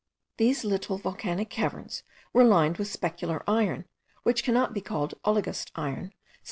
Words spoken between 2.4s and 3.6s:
lined with specular